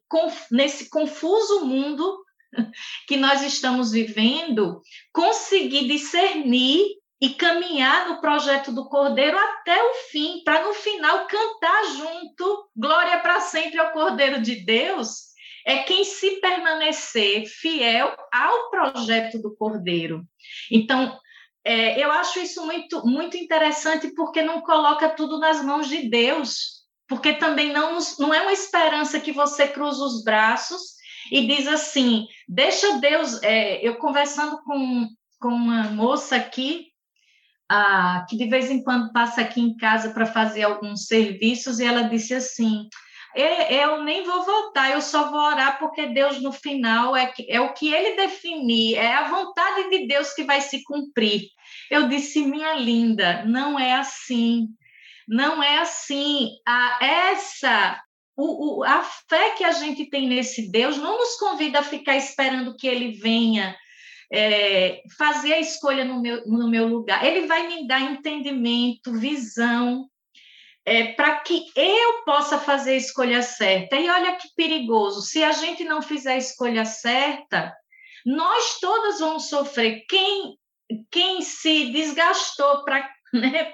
[0.51, 2.23] nesse confuso mundo
[3.07, 4.81] que nós estamos vivendo,
[5.13, 11.85] conseguir discernir e caminhar no projeto do Cordeiro até o fim, para no final cantar
[11.95, 15.29] junto, glória para sempre ao Cordeiro de Deus,
[15.63, 20.23] é quem se permanecer fiel ao projeto do Cordeiro.
[20.71, 21.15] Então,
[21.63, 26.81] é, eu acho isso muito, muito interessante porque não coloca tudo nas mãos de Deus,
[27.07, 30.81] porque também não, não é uma esperança que você cruza os braços
[31.31, 33.43] e diz assim, deixa Deus.
[33.43, 35.07] É, eu conversando com,
[35.39, 36.90] com uma moça aqui
[37.73, 41.85] ah, que de vez em quando passa aqui em casa para fazer alguns serviços, e
[41.85, 42.89] ela disse assim:
[43.33, 47.73] eu nem vou votar, eu só vou orar porque Deus no final é, é o
[47.73, 51.43] que ele definir, é a vontade de Deus que vai se cumprir.
[51.89, 54.67] Eu disse, minha linda, não é assim,
[55.25, 56.49] não é assim.
[56.67, 58.01] A, essa
[58.35, 62.17] o, o, a fé que a gente tem nesse Deus não nos convida a ficar
[62.17, 63.77] esperando que ele venha
[64.31, 67.25] é, fazer a escolha no meu, no meu lugar.
[67.25, 70.07] Ele vai me dar entendimento, visão,
[70.85, 73.97] é, para que eu possa fazer a escolha certa.
[73.97, 77.73] E olha que perigoso, se a gente não fizer a escolha certa,
[78.25, 80.05] nós todas vamos sofrer.
[80.07, 80.57] Quem,
[81.11, 83.73] quem se desgastou para né,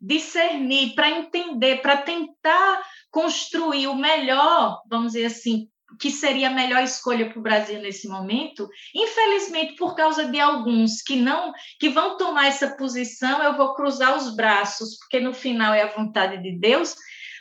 [0.00, 6.82] discernir, para entender, para tentar construir o melhor, vamos dizer assim, que seria a melhor
[6.82, 12.16] escolha para o Brasil nesse momento, infelizmente por causa de alguns que não que vão
[12.16, 16.58] tomar essa posição, eu vou cruzar os braços, porque no final é a vontade de
[16.58, 16.94] Deus,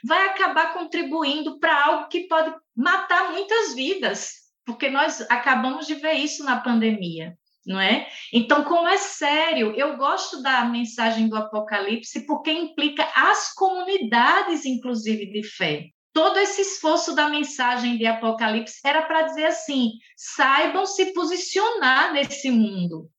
[0.03, 4.31] vai acabar contribuindo para algo que pode matar muitas vidas,
[4.65, 7.37] porque nós acabamos de ver isso na pandemia
[7.69, 8.07] não é?
[8.33, 15.27] Então, como é sério, eu gosto da mensagem do Apocalipse porque implica as comunidades, inclusive,
[15.27, 15.89] de fé.
[16.13, 22.49] Todo esse esforço da mensagem de Apocalipse era para dizer assim: saibam se posicionar nesse
[22.49, 23.09] mundo.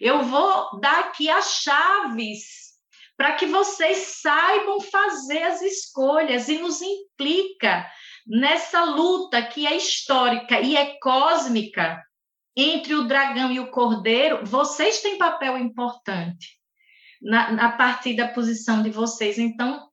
[0.00, 2.64] Eu vou dar aqui as chaves
[3.16, 7.86] para que vocês saibam fazer as escolhas e nos implica
[8.26, 12.02] nessa luta que é histórica e é cósmica
[12.56, 16.58] entre o dragão e o cordeiro, vocês têm papel importante
[17.20, 19.38] na, na partir da posição de vocês.
[19.38, 19.88] Então,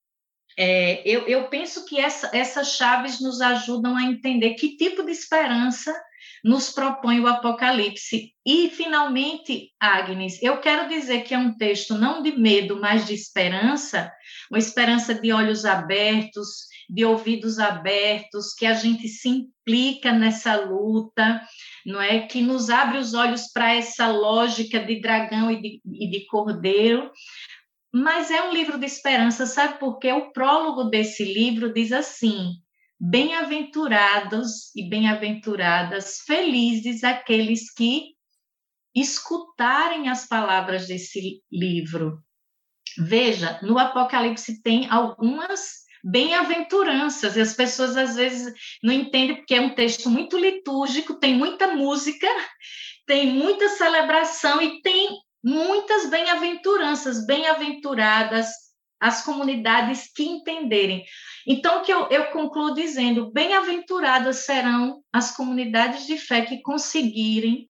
[0.58, 5.12] é, eu, eu penso que essa, essas chaves nos ajudam a entender que tipo de
[5.12, 5.94] esperança
[6.44, 8.34] nos propõe o Apocalipse.
[8.46, 13.14] E, finalmente, Agnes, eu quero dizer que é um texto não de medo, mas de
[13.14, 14.12] esperança,
[14.50, 21.42] uma esperança de olhos abertos, de ouvidos abertos, que a gente se implica nessa luta,
[21.86, 22.22] não é?
[22.22, 27.12] Que nos abre os olhos para essa lógica de dragão e de, e de cordeiro.
[27.94, 29.80] Mas é um livro de esperança, sabe?
[29.80, 32.54] Porque o prólogo desse livro diz assim:
[33.00, 38.16] Bem-aventurados e bem-aventuradas, felizes aqueles que
[38.96, 42.20] escutarem as palavras desse livro.
[42.98, 49.62] Veja, no Apocalipse tem algumas bem-aventuranças, e as pessoas às vezes não entendem porque é
[49.62, 52.28] um texto muito litúrgico, tem muita música,
[53.06, 55.10] tem muita celebração e tem
[55.44, 58.50] muitas bem-aventuranças, bem-aventuradas
[59.00, 61.04] as comunidades que entenderem.
[61.48, 67.68] Então, que eu, eu concluo dizendo: bem-aventuradas serão as comunidades de fé que conseguirem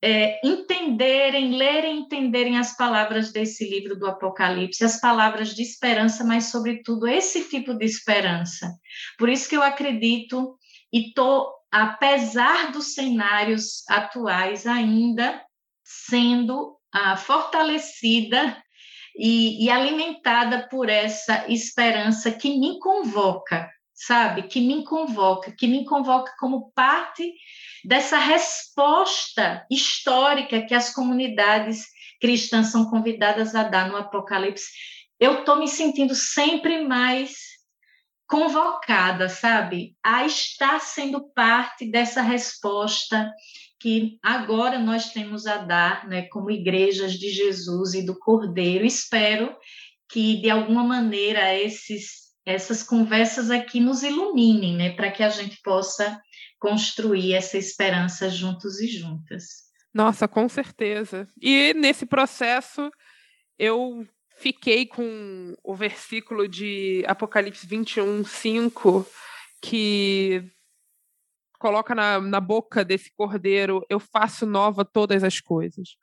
[0.00, 6.44] é, entenderem, lerem, entenderem as palavras desse livro do Apocalipse, as palavras de esperança, mas,
[6.44, 8.72] sobretudo, esse tipo de esperança.
[9.18, 10.56] Por isso que eu acredito
[10.92, 15.42] e estou, apesar dos cenários atuais, ainda
[15.82, 18.62] sendo ah, fortalecida
[19.16, 24.42] e, e alimentada por essa esperança que me convoca, sabe?
[24.44, 27.32] Que me convoca, que me convoca como parte
[27.84, 31.86] dessa resposta histórica que as comunidades
[32.20, 34.66] cristãs são convidadas a dar no Apocalipse,
[35.20, 37.36] eu estou me sentindo sempre mais
[38.26, 43.32] convocada, sabe, a estar sendo parte dessa resposta
[43.80, 48.84] que agora nós temos a dar, né, como igrejas de Jesus e do Cordeiro.
[48.84, 49.56] Espero
[50.08, 55.60] que de alguma maneira esses essas conversas aqui nos iluminem, né, para que a gente
[55.62, 56.18] possa
[56.58, 59.68] construir essa esperança juntos e juntas.
[59.92, 61.28] Nossa, com certeza.
[61.38, 62.90] E nesse processo
[63.58, 64.06] eu
[64.38, 69.06] fiquei com o versículo de Apocalipse 21, 5,
[69.60, 70.42] que
[71.58, 75.96] coloca na, na boca desse cordeiro: Eu faço nova todas as coisas.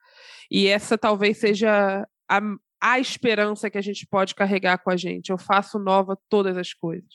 [0.49, 2.41] E essa talvez seja a,
[2.81, 5.31] a esperança que a gente pode carregar com a gente.
[5.31, 7.09] Eu faço nova todas as coisas.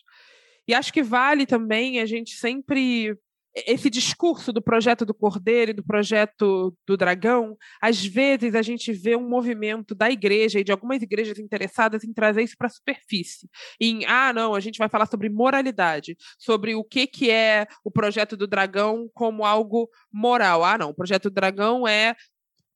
[0.66, 3.16] E acho que vale também a gente sempre
[3.54, 8.92] esse discurso do projeto do Cordeiro e do projeto do Dragão, às vezes a gente
[8.92, 12.70] vê um movimento da igreja e de algumas igrejas interessadas em trazer isso para a
[12.70, 13.48] superfície.
[13.80, 17.90] Em, ah, não, a gente vai falar sobre moralidade, sobre o que, que é o
[17.90, 20.64] projeto do Dragão como algo moral.
[20.64, 22.14] Ah, não, o projeto do Dragão é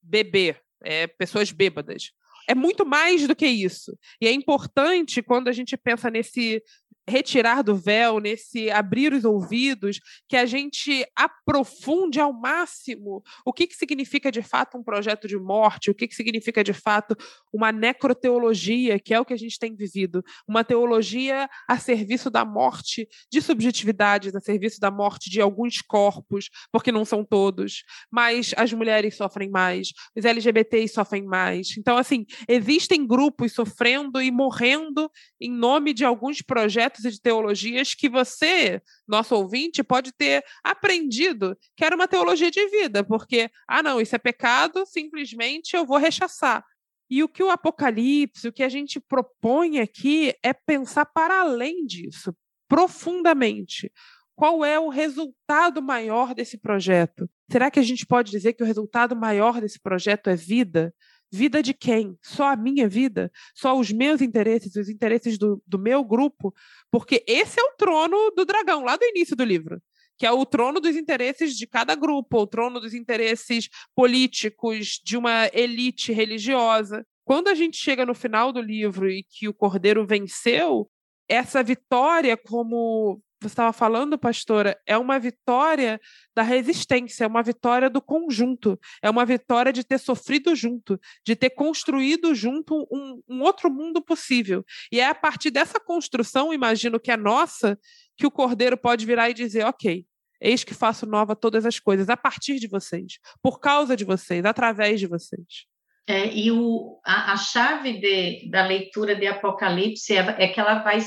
[0.03, 2.13] beber, é pessoas bêbadas
[2.47, 3.97] é muito mais do que isso.
[4.21, 6.63] E é importante, quando a gente pensa nesse
[7.09, 13.67] retirar do véu, nesse abrir os ouvidos, que a gente aprofunde ao máximo o que,
[13.67, 17.17] que significa de fato um projeto de morte, o que, que significa de fato
[17.53, 22.45] uma necroteologia, que é o que a gente tem vivido, uma teologia a serviço da
[22.45, 28.53] morte de subjetividades, a serviço da morte de alguns corpos, porque não são todos, mas
[28.57, 31.77] as mulheres sofrem mais, os LGBTs sofrem mais.
[31.77, 37.95] Então, assim, existem grupos sofrendo e morrendo em nome de alguns projetos e de teologias
[37.95, 43.83] que você, nosso ouvinte, pode ter aprendido que era uma teologia de vida, porque, ah,
[43.83, 46.63] não, isso é pecado, simplesmente eu vou rechaçar.
[47.11, 51.85] E o que o Apocalipse, o que a gente propõe aqui é pensar para além
[51.87, 52.35] disso,
[52.69, 53.91] profundamente.
[54.35, 57.31] Qual é o resultado maior desse projeto?
[57.51, 60.93] Será que a gente pode dizer que o resultado maior desse projeto é vida?
[61.35, 62.17] Vida de quem?
[62.23, 63.29] Só a minha vida?
[63.57, 66.55] Só os meus interesses, os interesses do, do meu grupo?
[66.93, 69.83] Porque esse é o trono do dragão, lá do início do livro
[70.17, 75.17] que é o trono dos interesses de cada grupo, o trono dos interesses políticos de
[75.17, 77.05] uma elite religiosa.
[77.25, 80.89] Quando a gente chega no final do livro e que o cordeiro venceu,
[81.29, 86.01] essa vitória, como você estava falando, pastora, é uma vitória
[86.35, 91.37] da resistência, é uma vitória do conjunto, é uma vitória de ter sofrido junto, de
[91.37, 94.65] ter construído junto um, um outro mundo possível.
[94.91, 97.79] E é a partir dessa construção, imagino que é nossa,
[98.17, 100.05] que o cordeiro pode virar e dizer: ok,
[100.41, 104.45] eis que faço nova todas as coisas, a partir de vocês, por causa de vocês,
[104.45, 105.67] através de vocês.
[106.07, 110.81] É, e o, a, a chave de, da leitura de Apocalipse é, é que ela
[110.81, 110.99] vai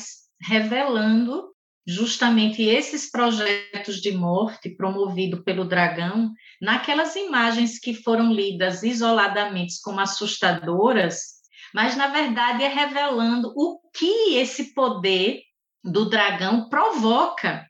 [0.42, 1.56] revelando
[1.88, 10.02] justamente esses projetos de morte promovido pelo dragão, naquelas imagens que foram lidas isoladamente como
[10.02, 11.38] assustadoras,
[11.74, 15.42] mas na verdade é revelando o que esse poder
[15.82, 17.66] do dragão provoca.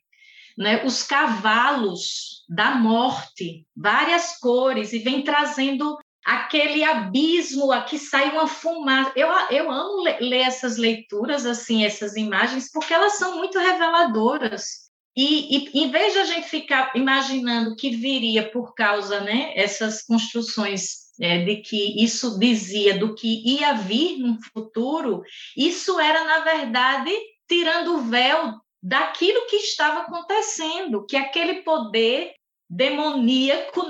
[0.57, 0.83] Né?
[0.83, 5.95] Os cavalos da morte, várias cores, e vem trazendo
[6.27, 9.13] aquele abismo, aqui sai uma fumaça.
[9.15, 14.87] Eu, eu amo ler essas leituras, assim, essas imagens, porque elas são muito reveladoras.
[15.15, 20.03] E, e, em vez de a gente ficar imaginando que viria por causa, né, essas
[20.03, 25.23] construções é, de que isso dizia do que ia vir no futuro,
[25.55, 27.11] isso era, na verdade,
[27.47, 28.51] tirando o véu
[28.83, 32.33] daquilo que estava acontecendo, que aquele poder
[32.69, 33.87] demoníaco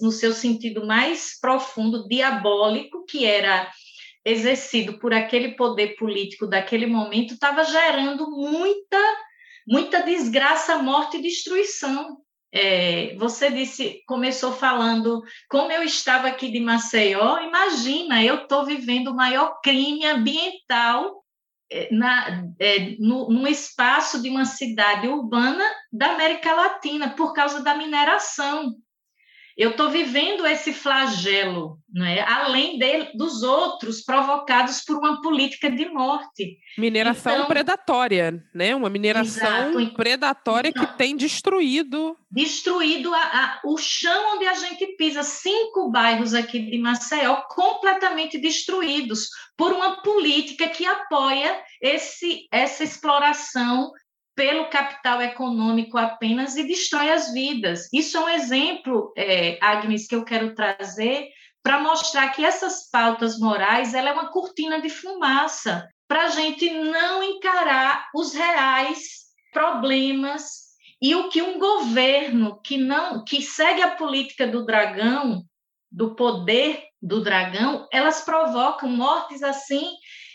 [0.00, 3.70] no seu sentido mais profundo, diabólico, que era
[4.24, 8.98] exercido por aquele poder político daquele momento, estava gerando muita,
[9.66, 12.18] muita desgraça, morte e destruição.
[12.52, 17.40] É, você disse, começou falando como eu estava aqui de Maceió.
[17.40, 21.23] Imagina, eu estou vivendo o maior crime ambiental
[21.90, 27.74] na, é, no, num espaço de uma cidade urbana da América Latina, por causa da
[27.74, 28.74] mineração
[29.56, 32.20] eu estou vivendo esse flagelo, é?
[32.20, 36.58] além de, dos outros provocados por uma política de morte.
[36.76, 38.74] Mineração então, predatória, né?
[38.74, 39.94] Uma mineração exato.
[39.94, 42.16] predatória então, que tem destruído.
[42.30, 45.22] Destruído a, a, o chão onde a gente pisa.
[45.22, 53.92] Cinco bairros aqui de Maceió completamente destruídos por uma política que apoia esse, essa exploração
[54.34, 57.88] pelo capital econômico apenas e destrói as vidas.
[57.92, 61.28] Isso é um exemplo, é, Agnes, que eu quero trazer
[61.62, 66.68] para mostrar que essas pautas morais ela é uma cortina de fumaça para a gente
[66.70, 70.64] não encarar os reais problemas
[71.00, 75.42] e o que um governo que não que segue a política do dragão,
[75.90, 79.86] do poder do dragão, elas provocam mortes assim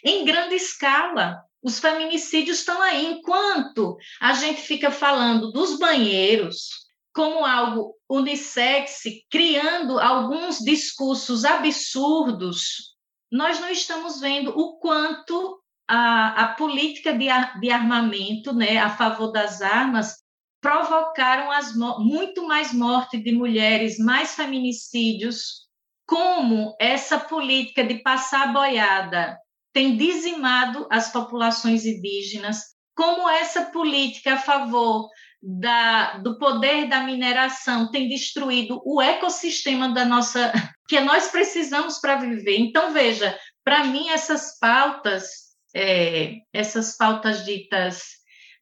[0.04, 1.43] em grande escala.
[1.62, 3.05] Os feminicídios estão aí.
[3.05, 12.95] Enquanto a gente fica falando dos banheiros como algo unissex, criando alguns discursos absurdos,
[13.32, 17.28] nós não estamos vendo o quanto a, a política de,
[17.60, 20.18] de armamento né, a favor das armas
[20.62, 25.68] provocaram as, muito mais morte de mulheres, mais feminicídios,
[26.05, 29.38] como essa política de passar a boiada
[29.74, 32.63] tem dizimado as populações indígenas,
[32.95, 35.09] como essa política a favor
[35.41, 40.51] da, do poder da mineração tem destruído o ecossistema da nossa
[40.88, 42.57] que nós precisamos para viver.
[42.59, 45.30] Então veja, para mim essas pautas,
[45.74, 48.03] é, essas pautas ditas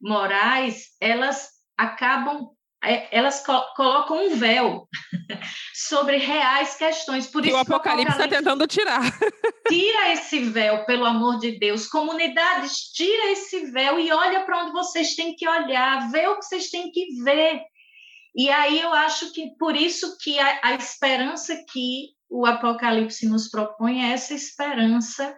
[0.00, 2.50] morais, elas acabam
[2.82, 4.88] elas co colocam um véu
[5.74, 7.26] sobre reais questões.
[7.26, 9.02] Por isso o Apocalipse está tentando tirar.
[9.68, 11.86] tira esse véu, pelo amor de Deus.
[11.86, 16.44] Comunidades, tira esse véu e olha para onde vocês têm que olhar, vê o que
[16.44, 17.62] vocês têm que ver.
[18.34, 23.48] E aí eu acho que por isso que a, a esperança que o Apocalipse nos
[23.48, 25.36] propõe é essa esperança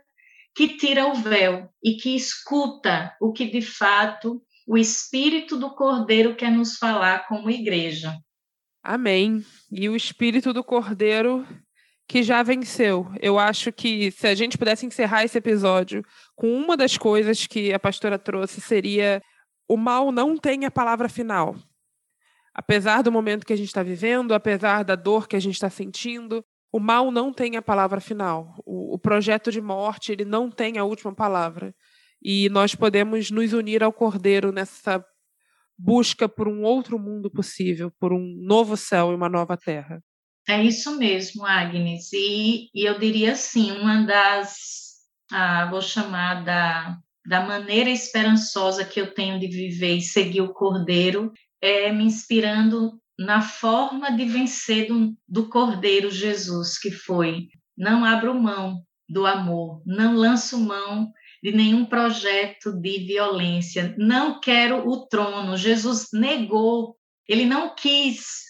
[0.55, 6.37] que tira o véu e que escuta o que de fato o Espírito do Cordeiro
[6.37, 8.17] quer nos falar como igreja.
[8.81, 9.45] Amém.
[9.69, 11.45] E o Espírito do Cordeiro
[12.07, 13.11] que já venceu.
[13.21, 16.05] Eu acho que se a gente pudesse encerrar esse episódio
[16.37, 19.21] com uma das coisas que a pastora trouxe seria
[19.69, 21.57] o mal não tem a palavra final.
[22.55, 25.69] Apesar do momento que a gente está vivendo, apesar da dor que a gente está
[25.69, 28.55] sentindo, o mal não tem a palavra final.
[28.65, 31.75] O, o projeto de morte ele não tem a última palavra
[32.23, 35.05] e nós podemos nos unir ao Cordeiro nessa
[35.77, 40.03] busca por um outro mundo possível, por um novo céu e uma nova terra.
[40.47, 42.13] É isso mesmo, Agnes.
[42.13, 44.99] E, e eu diria assim, uma das,
[45.33, 50.53] ah, vou chamar da, da maneira esperançosa que eu tenho de viver e seguir o
[50.53, 58.05] Cordeiro é me inspirando na forma de vencer do, do Cordeiro Jesus, que foi não
[58.05, 61.11] abro mão do amor, não lanço mão
[61.43, 63.95] de nenhum projeto de violência.
[63.99, 65.57] Não quero o trono.
[65.57, 66.97] Jesus negou,
[67.29, 68.41] ele não quis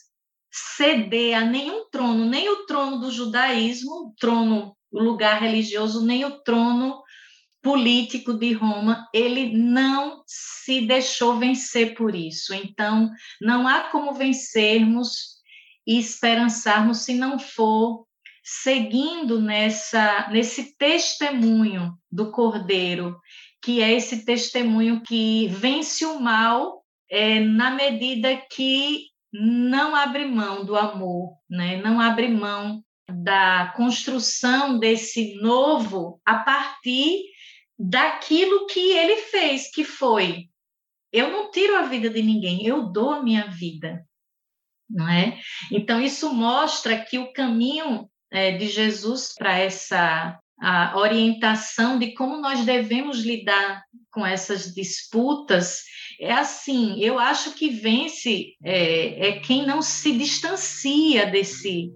[0.50, 6.42] ceder a nenhum trono, nem o trono do judaísmo, trono, o lugar religioso, nem o
[6.42, 7.00] trono
[7.62, 12.54] político de Roma, ele não se deixou vencer por isso.
[12.54, 13.10] Então,
[13.40, 15.38] não há como vencermos
[15.86, 18.06] e esperançarmos se não for
[18.42, 23.18] seguindo nessa nesse testemunho do Cordeiro,
[23.62, 30.64] que é esse testemunho que vence o mal é, na medida que não abre mão
[30.64, 31.76] do amor, né?
[31.76, 37.22] não abre mão da construção desse novo a partir
[37.78, 40.50] daquilo que ele fez, que foi
[41.12, 44.06] eu não tiro a vida de ninguém, eu dou a minha vida,
[44.88, 45.38] não é?
[45.70, 50.38] Então isso mostra que o caminho é, de Jesus para essa
[50.94, 55.84] orientação de como nós devemos lidar com essas disputas
[56.20, 57.02] é assim.
[57.02, 61.90] Eu acho que vence é, é quem não se distancia desse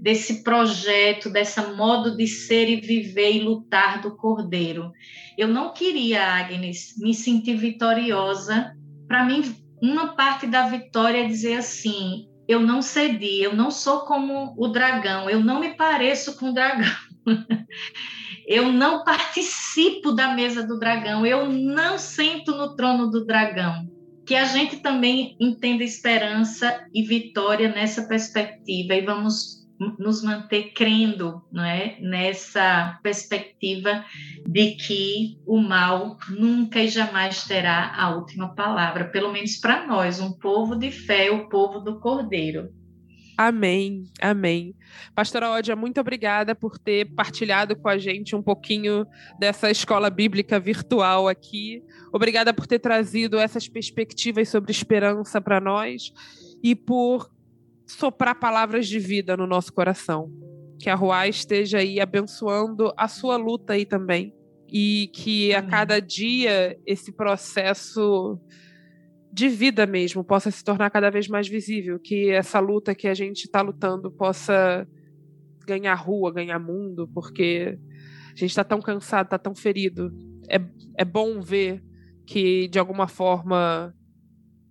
[0.00, 4.92] desse projeto, dessa modo de ser e viver e lutar do Cordeiro.
[5.36, 8.72] Eu não queria, Agnes, me sentir vitoriosa.
[9.08, 9.42] Para mim,
[9.82, 14.68] uma parte da vitória é dizer assim: eu não cedi, eu não sou como o
[14.68, 16.90] dragão, eu não me pareço com o dragão.
[18.48, 23.86] eu não participo da mesa do dragão, eu não sento no trono do dragão.
[24.24, 29.67] Que a gente também entenda esperança e vitória nessa perspectiva e vamos
[29.98, 31.96] nos manter crendo não é?
[32.00, 34.04] nessa perspectiva
[34.46, 40.20] de que o mal nunca e jamais terá a última palavra, pelo menos para nós,
[40.20, 42.70] um povo de fé, o povo do Cordeiro.
[43.38, 44.74] Amém, amém.
[45.14, 49.06] Pastora Ódia, muito obrigada por ter partilhado com a gente um pouquinho
[49.38, 51.80] dessa escola bíblica virtual aqui.
[52.12, 56.12] Obrigada por ter trazido essas perspectivas sobre esperança para nós
[56.64, 57.30] e por
[57.88, 60.30] soprar palavras de vida no nosso coração.
[60.78, 64.34] Que a Ruá esteja aí abençoando a sua luta aí também.
[64.70, 68.38] E que a cada dia esse processo
[69.32, 71.98] de vida mesmo possa se tornar cada vez mais visível.
[71.98, 74.86] Que essa luta que a gente está lutando possa
[75.66, 77.78] ganhar rua, ganhar mundo, porque
[78.26, 80.12] a gente está tão cansado, está tão ferido.
[80.48, 80.60] É,
[80.98, 81.82] é bom ver
[82.26, 83.94] que, de alguma forma,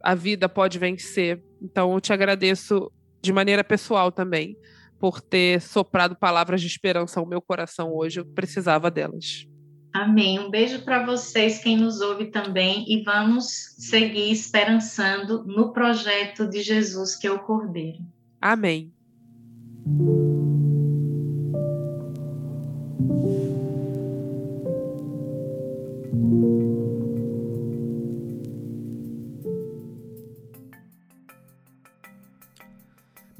[0.03, 1.43] a vida pode vencer.
[1.61, 2.91] Então, eu te agradeço
[3.21, 4.57] de maneira pessoal também,
[4.99, 8.19] por ter soprado palavras de esperança ao meu coração hoje.
[8.19, 9.47] Eu precisava delas.
[9.93, 10.39] Amém.
[10.39, 13.45] Um beijo para vocês, quem nos ouve também, e vamos
[13.77, 17.99] seguir esperançando no projeto de Jesus, que é o Cordeiro.
[18.39, 18.93] Amém.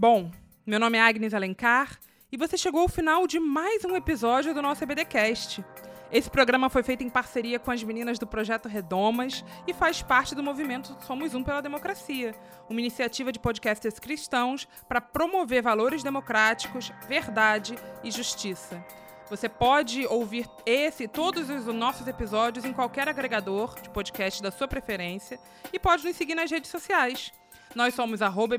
[0.09, 0.31] Bom,
[0.65, 1.99] meu nome é Agnes Alencar
[2.31, 5.61] e você chegou ao final de mais um episódio do nosso EBDcast.
[6.09, 10.33] Esse programa foi feito em parceria com as meninas do Projeto Redomas e faz parte
[10.33, 12.33] do movimento Somos Um pela Democracia,
[12.69, 18.81] uma iniciativa de podcasters cristãos para promover valores democráticos, verdade e justiça.
[19.29, 24.51] Você pode ouvir esse e todos os nossos episódios em qualquer agregador de podcast da
[24.51, 25.37] sua preferência
[25.73, 27.33] e pode nos seguir nas redes sociais.
[27.77, 28.57] Nós somos arroba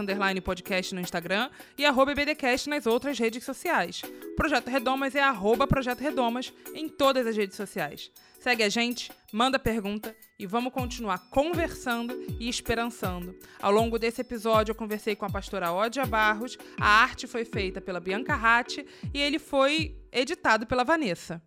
[0.00, 4.02] underline podcast no Instagram e arroba BDcast nas outras redes sociais.
[4.36, 8.10] Projeto Redomas é arroba Projeto Redomas em todas as redes sociais.
[8.40, 13.36] Segue a gente, manda pergunta e vamos continuar conversando e esperançando.
[13.62, 17.80] Ao longo desse episódio, eu conversei com a pastora Ódia Barros, a arte foi feita
[17.80, 21.40] pela Bianca Ratti e ele foi editado pela Vanessa.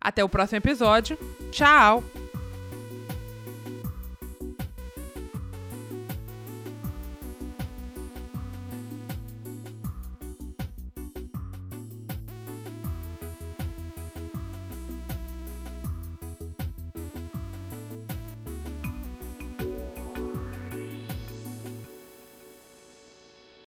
[0.00, 1.18] Até o próximo episódio.
[1.50, 2.02] Tchau!